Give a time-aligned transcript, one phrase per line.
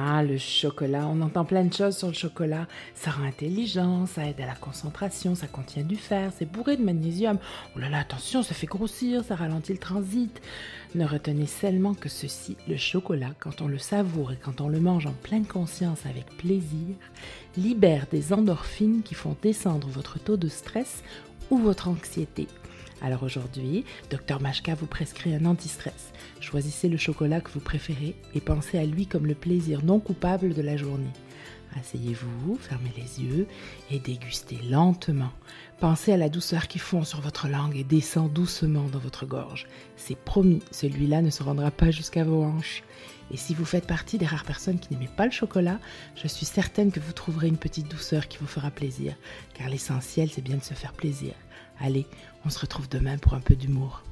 [0.00, 2.68] Ah, le chocolat, on entend plein de choses sur le chocolat.
[2.94, 6.84] Ça rend intelligent, ça aide à la concentration, ça contient du fer, c'est bourré de
[6.84, 7.36] magnésium.
[7.74, 10.40] Oh là là, attention, ça fait grossir, ça ralentit le transit.
[10.94, 14.78] Ne retenez seulement que ceci, le chocolat, quand on le savoure et quand on le
[14.78, 16.94] mange en pleine conscience avec plaisir,
[17.56, 21.02] libère des endorphines qui font descendre votre taux de stress
[21.50, 22.46] ou votre anxiété.
[23.00, 26.12] Alors aujourd'hui, Dr Mashka vous prescrit un anti-stress.
[26.40, 30.54] Choisissez le chocolat que vous préférez et pensez à lui comme le plaisir non coupable
[30.54, 31.12] de la journée.
[31.76, 33.46] Asseyez-vous, fermez les yeux
[33.90, 35.30] et dégustez lentement.
[35.80, 39.66] Pensez à la douceur qui fond sur votre langue et descend doucement dans votre gorge.
[39.96, 42.82] C'est promis, celui-là ne se rendra pas jusqu'à vos hanches.
[43.30, 45.78] Et si vous faites partie des rares personnes qui n'aiment pas le chocolat,
[46.16, 49.14] je suis certaine que vous trouverez une petite douceur qui vous fera plaisir,
[49.54, 51.34] car l'essentiel c'est bien de se faire plaisir.
[51.78, 52.06] Allez,
[52.44, 54.02] on se retrouve demain pour un peu d'humour.